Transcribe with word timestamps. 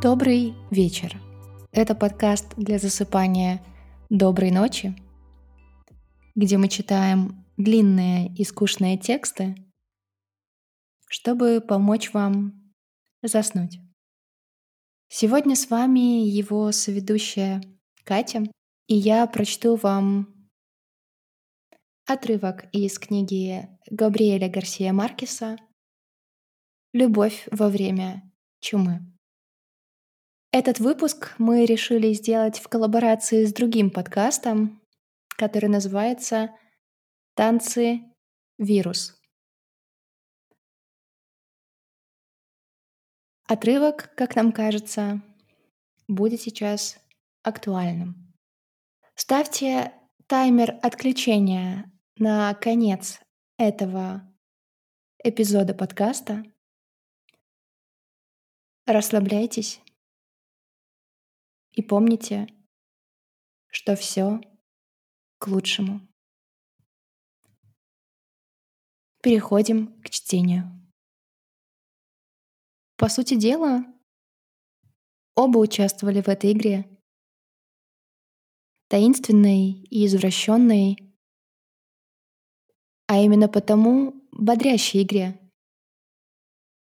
Добрый 0.00 0.54
вечер. 0.70 1.20
Это 1.72 1.96
подкаст 1.96 2.54
для 2.56 2.78
засыпания 2.78 3.60
«Доброй 4.08 4.52
ночи», 4.52 4.94
где 6.36 6.56
мы 6.56 6.68
читаем 6.68 7.44
длинные 7.56 8.32
и 8.32 8.44
скучные 8.44 8.96
тексты, 8.96 9.56
чтобы 11.08 11.60
помочь 11.60 12.12
вам 12.12 12.72
заснуть. 13.22 13.80
Сегодня 15.08 15.56
с 15.56 15.68
вами 15.68 16.24
его 16.24 16.70
соведущая 16.70 17.60
Катя, 18.04 18.44
и 18.86 18.94
я 18.94 19.26
прочту 19.26 19.74
вам 19.74 20.48
отрывок 22.06 22.68
из 22.70 23.00
книги 23.00 23.68
Габриэля 23.90 24.48
Гарсия 24.48 24.92
Маркеса 24.92 25.56
«Любовь 26.92 27.48
во 27.50 27.68
время 27.68 28.22
чумы». 28.60 29.17
Этот 30.60 30.80
выпуск 30.80 31.36
мы 31.38 31.66
решили 31.66 32.12
сделать 32.12 32.58
в 32.58 32.66
коллаборации 32.66 33.44
с 33.44 33.52
другим 33.52 33.90
подкастом, 33.90 34.82
который 35.36 35.68
называется 35.68 36.50
«Танцы 37.36 38.00
вирус». 38.58 39.16
Отрывок, 43.46 44.12
как 44.16 44.34
нам 44.34 44.50
кажется, 44.50 45.22
будет 46.08 46.40
сейчас 46.40 46.98
актуальным. 47.44 48.34
Ставьте 49.14 49.92
таймер 50.26 50.76
отключения 50.82 51.88
на 52.16 52.52
конец 52.54 53.20
этого 53.58 54.28
эпизода 55.22 55.72
подкаста. 55.72 56.42
Расслабляйтесь 58.86 59.80
и 61.78 61.82
помните, 61.82 62.48
что 63.68 63.94
все 63.94 64.40
к 65.38 65.46
лучшему. 65.46 66.00
Переходим 69.22 70.02
к 70.02 70.10
чтению. 70.10 70.64
По 72.96 73.08
сути 73.08 73.36
дела, 73.36 73.84
оба 75.36 75.58
участвовали 75.58 76.20
в 76.20 76.26
этой 76.26 76.50
игре. 76.50 76.98
Таинственной 78.88 79.70
и 79.70 80.04
извращенной, 80.04 80.96
а 83.06 83.18
именно 83.18 83.48
потому 83.48 84.28
бодрящей 84.32 85.04
игре, 85.04 85.40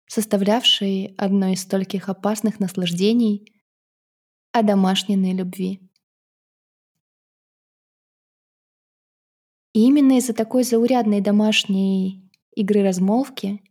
составлявшей 0.08 1.14
одно 1.16 1.52
из 1.52 1.62
стольких 1.62 2.08
опасных 2.08 2.58
наслаждений— 2.58 3.54
о 4.53 4.62
домашней 4.62 5.33
любви. 5.33 5.81
И 9.73 9.87
именно 9.87 10.19
из-за 10.19 10.34
такой 10.34 10.65
заурядной 10.65 11.20
домашней 11.20 12.29
игры-размолвки 12.56 13.62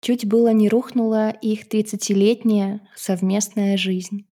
чуть 0.00 0.26
было 0.26 0.52
не 0.52 0.68
рухнула 0.68 1.30
их 1.30 1.68
тридцатилетняя 1.68 2.88
совместная 2.94 3.76
жизнь. 3.76 4.28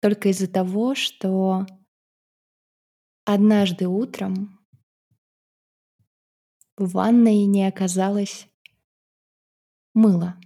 Только 0.00 0.30
из-за 0.30 0.48
того, 0.50 0.94
что 0.94 1.66
однажды 3.24 3.86
утром 3.86 4.58
в 6.78 6.92
ванной 6.92 7.44
не 7.44 7.66
оказалось 7.68 8.48
мыла. 9.92 10.40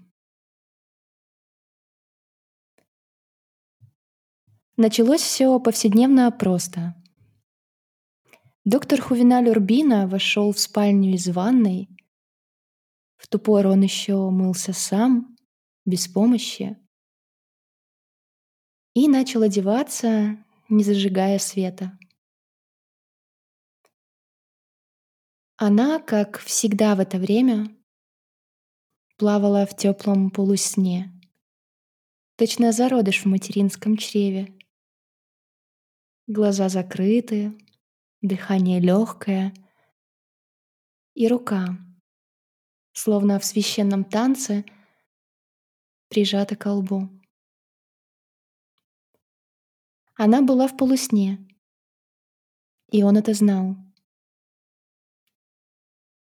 Началось 4.79 5.23
все 5.23 5.59
повседневно 5.59 6.31
просто. 6.31 6.95
Доктор 8.67 9.01
Хувиналь 9.01 9.49
Урбина 9.49 10.07
вошел 10.07 10.53
в 10.53 10.59
спальню 10.59 11.15
из 11.15 11.29
ванной. 11.29 11.89
В 13.17 13.27
ту 13.27 13.39
пору 13.39 13.71
он 13.71 13.81
еще 13.81 14.29
мылся 14.29 14.75
сам, 14.75 15.35
без 15.87 16.09
помощи. 16.09 16.77
И 18.93 19.09
начал 19.09 19.41
одеваться, 19.41 20.45
не 20.69 20.85
зажигая 20.85 21.39
света. 21.39 21.99
Она, 25.57 26.01
как 26.01 26.39
всегда 26.41 26.97
в 26.97 27.01
это 27.01 27.17
время, 27.17 27.75
плавала 29.17 29.65
в 29.65 29.75
теплом 29.75 30.31
полусне, 30.31 31.19
точно 32.37 32.73
зародыш 32.73 33.23
в 33.23 33.27
материнском 33.27 33.97
чреве. 33.97 34.56
Глаза 36.29 36.69
закрыты, 36.69 37.57
дыхание 38.21 38.81
легкое. 38.81 39.55
И 41.15 41.29
рука, 41.29 41.79
словно 42.93 43.39
в 43.39 43.45
священном 43.45 44.05
танце, 44.05 44.65
прижата 46.09 46.57
к 46.57 46.69
лбу. 46.69 47.09
Она 50.17 50.43
была 50.43 50.67
в 50.67 50.77
полусне, 50.77 51.47
и 52.91 53.05
он 53.05 53.17
это 53.17 53.33
знал. 53.33 53.77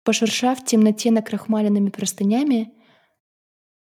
Пошуршав 0.03 0.61
в 0.61 0.67
темноте 0.67 1.11
накрахмаленными 1.13 1.89
простынями, 1.89 2.75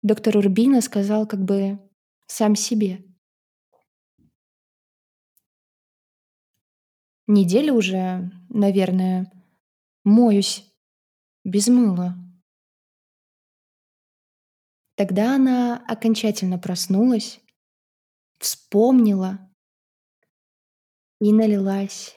доктор 0.01 0.37
Урбина 0.37 0.79
сказал 0.79 1.27
как 1.27 1.43
бы 1.43 1.77
сам 2.25 2.55
себе— 2.55 3.03
Неделю 7.27 7.73
уже, 7.73 8.29
наверное, 8.49 9.31
моюсь 10.03 10.63
без 11.43 11.67
мыла. 11.67 12.15
Тогда 14.95 15.35
она 15.35 15.83
окончательно 15.87 16.59
проснулась, 16.59 17.41
вспомнила 18.37 19.39
и 21.19 21.33
налилась 21.33 22.15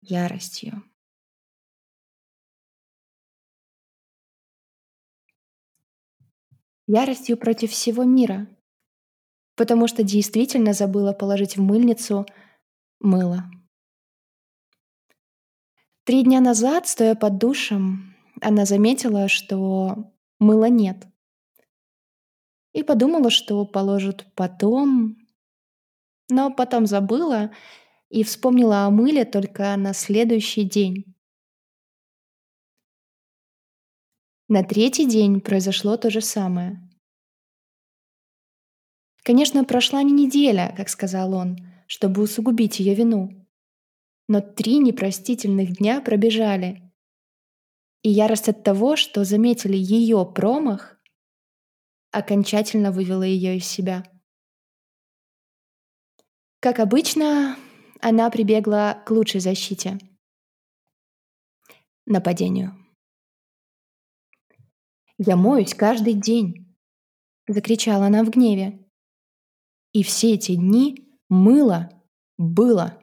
яростью. 0.00 0.82
Яростью 6.86 7.36
против 7.36 7.72
всего 7.72 8.04
мира, 8.04 8.46
потому 9.54 9.86
что 9.86 10.02
действительно 10.02 10.72
забыла 10.72 11.12
положить 11.12 11.58
в 11.58 11.60
мыльницу— 11.60 12.24
мыло. 13.04 13.44
Три 16.04 16.24
дня 16.24 16.40
назад, 16.40 16.88
стоя 16.88 17.14
под 17.14 17.38
душем, 17.38 18.14
она 18.40 18.64
заметила, 18.64 19.28
что 19.28 20.12
мыла 20.38 20.68
нет. 20.68 21.06
И 22.72 22.82
подумала, 22.82 23.30
что 23.30 23.64
положит 23.64 24.26
потом. 24.34 25.16
Но 26.28 26.52
потом 26.52 26.86
забыла 26.86 27.52
и 28.08 28.24
вспомнила 28.24 28.84
о 28.84 28.90
мыле 28.90 29.24
только 29.24 29.76
на 29.76 29.92
следующий 29.92 30.64
день. 30.64 31.14
На 34.48 34.62
третий 34.62 35.06
день 35.06 35.40
произошло 35.40 35.96
то 35.96 36.10
же 36.10 36.20
самое. 36.20 36.80
Конечно, 39.22 39.64
прошла 39.64 40.02
не 40.02 40.12
неделя, 40.12 40.74
как 40.76 40.90
сказал 40.90 41.32
он, 41.32 41.56
чтобы 41.86 42.22
усугубить 42.22 42.80
ее 42.80 42.94
вину. 42.94 43.46
Но 44.28 44.40
три 44.40 44.78
непростительных 44.78 45.76
дня 45.78 46.00
пробежали. 46.00 46.92
И 48.02 48.10
ярость 48.10 48.48
от 48.48 48.62
того, 48.62 48.96
что 48.96 49.24
заметили 49.24 49.76
ее 49.76 50.24
промах, 50.24 50.98
окончательно 52.10 52.92
вывела 52.92 53.22
ее 53.22 53.56
из 53.56 53.66
себя. 53.66 54.04
Как 56.60 56.78
обычно, 56.78 57.56
она 58.00 58.30
прибегла 58.30 58.94
к 58.94 59.10
лучшей 59.10 59.40
защите— 59.40 59.98
нападению. 62.06 62.74
«Я 65.18 65.36
моюсь 65.36 65.74
каждый 65.74 66.14
день!»— 66.14 66.76
закричала 67.48 68.06
она 68.06 68.24
в 68.24 68.30
гневе. 68.30 68.84
И 69.92 70.02
все 70.02 70.34
эти 70.34 70.56
дни 70.56 71.13
Мыло 71.28 71.90
было. 72.38 73.00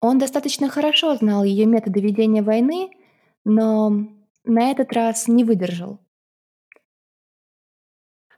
Он 0.00 0.18
достаточно 0.18 0.68
хорошо 0.68 1.14
знал 1.16 1.44
ее 1.44 1.66
методы 1.66 2.00
ведения 2.00 2.42
войны, 2.42 2.90
но 3.44 3.90
на 4.44 4.70
этот 4.70 4.92
раз 4.92 5.28
не 5.28 5.44
выдержал. 5.44 6.00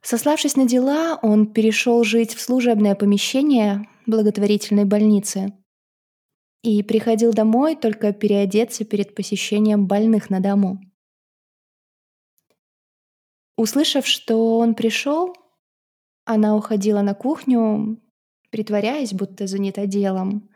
Сославшись 0.03 0.57
на 0.57 0.67
дела, 0.67 1.19
он 1.23 1.53
перешел 1.53 2.03
жить 2.03 2.35
в 2.35 2.41
служебное 2.41 2.97
помещение 2.97 3.89
благотворительной 4.07 4.85
больницы 4.85 5.53
и 6.63 6.83
приходил 6.83 7.33
домой 7.33 7.77
только 7.77 8.13
переодеться 8.13 8.85
перед 8.85 9.15
посещением 9.15 9.87
больных 9.87 10.29
на 10.29 10.41
дому. 10.41 10.81
Услышав, 13.57 14.07
что 14.07 14.59
он 14.59 14.75
пришел, 14.75 15.35
она 16.25 16.57
уходила 16.57 17.03
на 17.03 17.15
кухню, 17.15 18.01
притворяясь, 18.51 19.13
будто 19.13 19.47
занята 19.47 19.87
делом, 19.87 20.49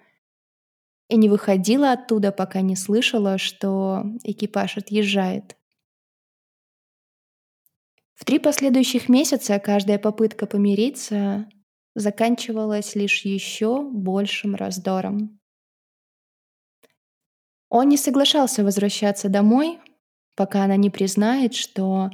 и 1.08 1.16
не 1.16 1.28
выходила 1.28 1.92
оттуда, 1.92 2.32
пока 2.32 2.60
не 2.60 2.76
слышала, 2.76 3.38
что 3.38 4.04
экипаж 4.24 4.76
отъезжает. 4.76 5.56
В 8.14 8.24
три 8.24 8.38
последующих 8.38 9.08
месяца 9.08 9.58
каждая 9.58 9.98
попытка 9.98 10.46
помириться 10.46 11.48
заканчивалась 11.94 12.94
лишь 12.94 13.24
еще 13.24 13.82
большим 13.82 14.54
раздором. 14.54 15.38
Он 17.68 17.88
не 17.88 17.96
соглашался 17.96 18.64
возвращаться 18.64 19.28
домой, 19.28 19.80
пока 20.34 20.64
она 20.64 20.76
не 20.76 20.90
признает, 20.90 21.54
что 21.54 22.10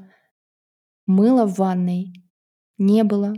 мыла 1.07 1.47
в 1.47 1.55
ванной 1.55 2.22
не 2.83 3.05
было. 3.05 3.35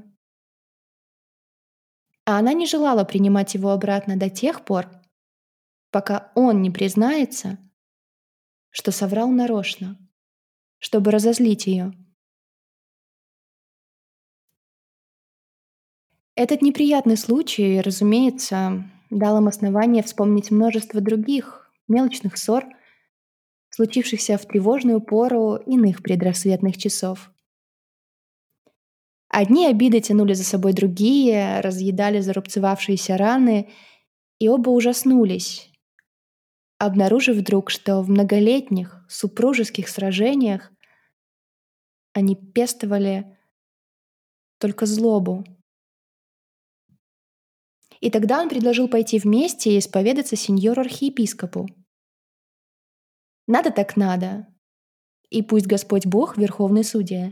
А 2.25 2.38
она 2.38 2.55
не 2.55 2.67
желала 2.67 3.05
принимать 3.05 3.55
его 3.55 3.70
обратно 3.70 4.17
до 4.17 4.31
тех 4.31 4.64
пор, 4.64 4.88
пока 5.91 6.32
он 6.35 6.62
не 6.62 6.70
признается, 6.70 7.58
что 8.70 8.91
соврал 8.91 9.29
нарочно, 9.29 9.99
чтобы 10.79 11.11
разозлить 11.11 11.67
ее. 11.67 11.93
Этот 16.35 16.62
неприятный 16.62 17.17
случай, 17.17 17.81
разумеется, 17.81 18.91
дал 19.11 19.38
им 19.38 19.46
основание 19.46 20.02
вспомнить 20.02 20.50
множество 20.50 21.00
других 21.00 21.70
мелочных 21.87 22.38
ссор, 22.38 22.64
случившихся 23.69 24.38
в 24.38 24.46
тревожную 24.46 25.00
пору 25.00 25.56
иных 25.56 26.02
предрассветных 26.02 26.76
часов. 26.76 27.31
Одни 29.37 29.67
обиды 29.67 30.01
тянули 30.01 30.33
за 30.33 30.45
собой 30.45 30.75
другие, 30.75 31.61
разъедали 31.61 32.21
зарубцевавшиеся 32.21 33.17
раны, 33.17 33.69
и 34.39 34.49
оба 34.49 34.71
ужаснулись, 34.71 35.73
обнаружив 36.79 37.39
вдруг, 37.39 37.69
что 37.69 38.01
в 38.01 38.09
многолетних 38.09 39.05
супружеских 39.09 39.89
сражениях 39.89 40.71
они 42.13 42.37
пестовали 42.37 43.37
только 44.61 44.87
злобу. 44.87 45.45
И 48.01 48.13
тогда 48.13 48.41
он 48.41 48.49
предложил 48.49 48.87
пойти 48.87 49.19
вместе 49.19 49.75
и 49.75 49.79
исповедаться 49.81 50.37
сеньору-архиепископу. 50.37 51.67
Надо 53.49 53.73
так 53.73 53.97
надо. 53.97 54.47
И 55.29 55.43
пусть 55.43 55.67
Господь 55.67 56.07
Бог, 56.07 56.39
Верховный 56.39 56.85
Судья, 56.85 57.31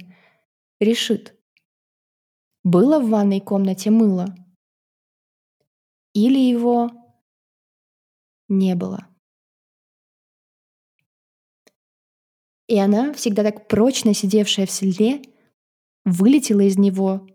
решит, 0.81 1.39
было 2.65 3.01
в 3.01 3.09
ванной 3.09 3.41
комнате 3.41 3.91
мыло 3.91 4.35
или 6.15 6.39
его 6.39 6.91
не 8.49 8.75
было. 8.75 9.07
И 12.69 12.79
она, 12.79 13.13
всегда 13.13 13.43
так 13.43 13.69
прочно 13.69 14.15
сидевшая 14.15 14.67
в 14.67 14.71
седле, 14.71 15.23
вылетела 16.05 16.61
из 16.61 16.79
него, 16.79 17.27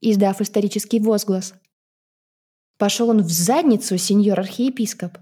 издав 0.00 0.40
исторический 0.40 1.00
возглас— 1.00 1.54
Пошел 2.78 3.08
он 3.08 3.22
в 3.22 3.30
задницу, 3.30 3.96
сеньор 3.96 4.38
архиепископ. 4.38 5.16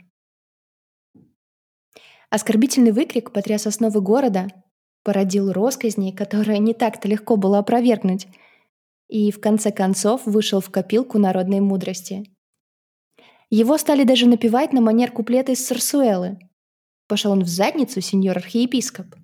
Оскорбительный 2.31 2.91
выкрик 2.91 3.33
потряс 3.33 3.69
основы 3.69 4.01
города, 4.01 4.49
породил 5.05 5.53
росказни, 5.53 6.11
которые 6.11 6.59
не 6.59 6.75
так-то 6.75 7.07
легко 7.07 7.37
было 7.37 7.59
опровергнуть, 7.59 8.27
и 9.09 9.31
в 9.31 9.41
конце 9.41 9.71
концов 9.73 10.27
вышел 10.27 10.61
в 10.61 10.71
копилку 10.71 11.19
народной 11.19 11.61
мудрости. 11.61 12.25
Его 13.51 13.79
стали 13.79 14.05
даже 14.05 14.27
напевать 14.27 14.73
на 14.73 14.81
манер 14.81 15.13
куплета 15.13 15.53
из 15.53 15.65
Сарсуэлы. 15.67 16.39
Пошел 17.07 17.33
он 17.33 17.45
в 17.45 17.49
задницу, 17.49 18.01
сеньор 18.01 18.39
архиепископ. 18.39 19.15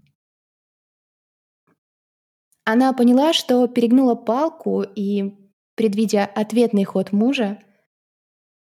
Она 2.65 2.93
поняла, 2.93 3.32
что 3.32 3.67
перегнула 3.67 4.15
палку 4.15 4.82
и, 4.82 5.35
предвидя 5.75 6.26
ответный 6.26 6.85
ход 6.85 7.11
мужа, 7.12 7.59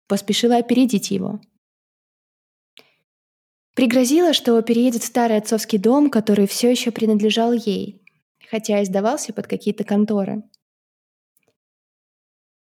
поспешила 0.06 0.56
опередить 0.56 1.11
его. 1.11 1.41
Пригрозила, 3.75 4.32
что 4.32 4.61
переедет 4.62 5.03
в 5.03 5.06
старый 5.06 5.37
отцовский 5.37 5.79
дом, 5.79 6.11
который 6.11 6.47
все 6.47 6.71
еще 6.71 6.91
принадлежал 6.91 7.53
ей, 7.53 8.03
хотя 8.50 8.81
и 8.81 8.85
сдавался 8.85 9.32
под 9.32 9.47
какие-то 9.47 9.85
конторы. 9.85 10.43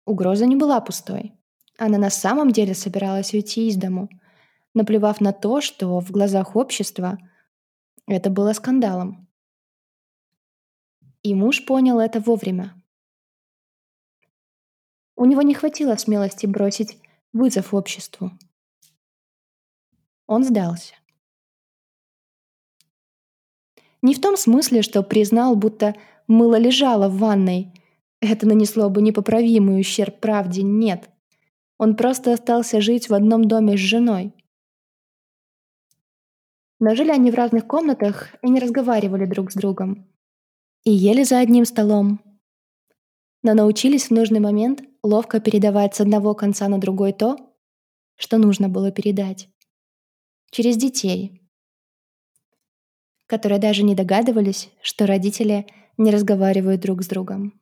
Угроза 0.07 0.45
не 0.45 0.55
была 0.55 0.79
пустой. 0.79 1.33
Она 1.77 1.97
на 1.97 2.09
самом 2.09 2.51
деле 2.51 2.73
собиралась 2.73 3.33
уйти 3.33 3.67
из 3.67 3.75
дому, 3.75 4.09
наплевав 4.73 5.19
на 5.19 5.33
то, 5.33 5.59
что 5.59 5.99
в 5.99 6.11
глазах 6.11 6.55
общества 6.55 7.17
это 8.07 8.29
было 8.29 8.53
скандалом. 8.53 9.27
И 11.23 11.35
муж 11.35 11.65
понял 11.65 11.99
это 11.99 12.21
вовремя. 12.21 12.81
У 15.17 15.25
него 15.25 15.41
не 15.41 15.53
хватило 15.53 15.97
смелости 15.97 16.45
бросить 16.45 16.99
вызов 17.33 17.73
обществу. 17.73 18.31
Он 20.25 20.45
сдался. 20.45 20.95
Не 24.01 24.15
в 24.15 24.21
том 24.21 24.37
смысле, 24.37 24.83
что 24.83 25.03
признал, 25.03 25.57
будто 25.57 25.97
мыло 26.27 26.57
лежало 26.57 27.09
в 27.09 27.17
ванной. 27.17 27.73
Это 28.19 28.47
нанесло 28.47 28.89
бы 28.89 29.01
непоправимый 29.01 29.79
ущерб 29.79 30.19
правде, 30.19 30.63
нет. 30.63 31.09
Он 31.77 31.95
просто 31.95 32.33
остался 32.33 32.81
жить 32.81 33.09
в 33.09 33.13
одном 33.13 33.45
доме 33.47 33.77
с 33.77 33.79
женой. 33.79 34.33
Но 36.79 36.95
жили 36.95 37.11
они 37.11 37.31
в 37.31 37.35
разных 37.35 37.67
комнатах 37.67 38.35
и 38.41 38.49
не 38.49 38.59
разговаривали 38.59 39.25
друг 39.25 39.51
с 39.51 39.55
другом. 39.55 40.07
И 40.83 40.91
ели 40.91 41.23
за 41.23 41.39
одним 41.39 41.65
столом. 41.65 42.19
Но 43.43 43.53
научились 43.53 44.07
в 44.07 44.11
нужный 44.11 44.39
момент 44.39 44.83
ловко 45.03 45.39
передавать 45.39 45.95
с 45.95 46.01
одного 46.01 46.33
конца 46.33 46.67
на 46.67 46.79
другой 46.79 47.13
то, 47.13 47.37
что 48.15 48.37
нужно 48.37 48.67
было 48.67 48.91
передать. 48.91 49.49
Через 50.51 50.77
детей, 50.77 51.41
которые 53.27 53.59
даже 53.59 53.83
не 53.83 53.95
догадывались, 53.95 54.69
что 54.81 55.05
родители 55.05 55.67
не 55.97 56.11
разговаривают 56.11 56.81
друг 56.81 57.03
с 57.03 57.07
другом. 57.07 57.59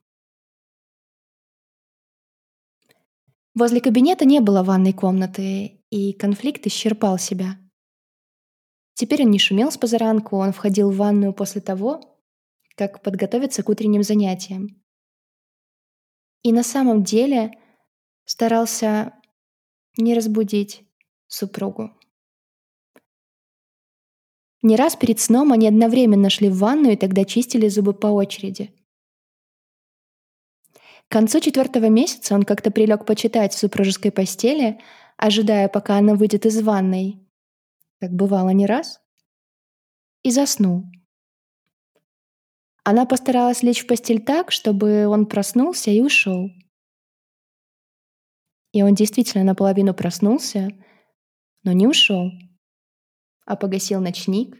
Возле 3.56 3.80
кабинета 3.80 4.26
не 4.26 4.40
было 4.40 4.62
ванной 4.62 4.92
комнаты, 4.92 5.80
и 5.88 6.12
конфликт 6.12 6.66
исчерпал 6.66 7.16
себя. 7.16 7.58
Теперь 8.92 9.22
он 9.22 9.30
не 9.30 9.38
шумел 9.38 9.72
с 9.72 9.78
позаранку, 9.78 10.36
он 10.36 10.52
входил 10.52 10.90
в 10.90 10.96
ванную 10.96 11.32
после 11.32 11.62
того, 11.62 12.18
как 12.76 13.02
подготовиться 13.02 13.62
к 13.62 13.68
утренним 13.70 14.02
занятиям. 14.02 14.84
И 16.42 16.52
на 16.52 16.62
самом 16.62 17.02
деле 17.02 17.52
старался 18.26 19.14
не 19.96 20.12
разбудить 20.12 20.84
супругу. 21.26 21.92
Не 24.60 24.76
раз 24.76 24.96
перед 24.96 25.18
сном 25.18 25.52
они 25.52 25.66
одновременно 25.66 26.28
шли 26.28 26.50
в 26.50 26.58
ванну 26.58 26.90
и 26.90 26.96
тогда 26.96 27.24
чистили 27.24 27.68
зубы 27.68 27.94
по 27.94 28.08
очереди. 28.08 28.74
К 31.08 31.12
концу 31.12 31.40
четвертого 31.40 31.88
месяца 31.88 32.34
он 32.34 32.42
как-то 32.42 32.70
прилег 32.70 33.06
почитать 33.06 33.52
в 33.54 33.58
супружеской 33.58 34.10
постели, 34.10 34.80
ожидая, 35.16 35.68
пока 35.68 35.98
она 35.98 36.14
выйдет 36.14 36.46
из 36.46 36.60
ванной, 36.60 37.24
как 38.00 38.10
бывало 38.12 38.50
не 38.50 38.66
раз, 38.66 39.00
и 40.22 40.30
заснул. 40.30 40.84
Она 42.82 43.06
постаралась 43.06 43.62
лечь 43.62 43.84
в 43.84 43.86
постель 43.86 44.22
так, 44.22 44.50
чтобы 44.50 45.06
он 45.06 45.26
проснулся 45.26 45.90
и 45.90 46.00
ушел. 46.00 46.50
И 48.72 48.82
он 48.82 48.94
действительно 48.94 49.44
наполовину 49.44 49.94
проснулся, 49.94 50.68
но 51.62 51.72
не 51.72 51.86
ушел, 51.86 52.30
а 53.44 53.56
погасил 53.56 54.00
ночник 54.00 54.56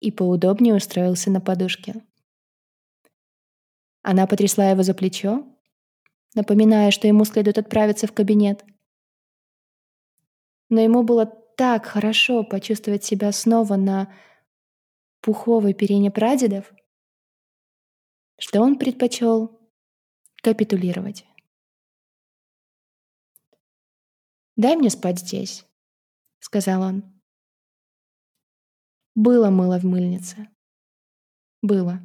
и 0.00 0.10
поудобнее 0.10 0.74
устроился 0.74 1.30
на 1.30 1.40
подушке. 1.40 2.06
Она 4.02 4.26
потрясла 4.26 4.70
его 4.70 4.82
за 4.82 4.94
плечо, 4.94 5.46
напоминая, 6.38 6.90
что 6.90 7.06
ему 7.06 7.24
следует 7.24 7.58
отправиться 7.58 8.06
в 8.06 8.12
кабинет. 8.12 8.64
Но 10.70 10.80
ему 10.80 11.02
было 11.02 11.26
так 11.26 11.84
хорошо 11.86 12.44
почувствовать 12.44 13.04
себя 13.04 13.32
снова 13.32 13.76
на 13.76 14.14
пуховой 15.20 15.74
перине 15.74 16.10
прадедов, 16.10 16.72
что 18.38 18.62
он 18.62 18.78
предпочел 18.78 19.60
капитулировать. 20.42 21.26
«Дай 24.56 24.76
мне 24.76 24.90
спать 24.90 25.18
здесь»,— 25.18 25.66
сказал 26.38 26.82
он. 26.82 27.20
Было 29.14 29.50
мыло 29.50 29.78
в 29.80 29.84
мыльнице. 29.84 30.48
Было. 31.60 32.00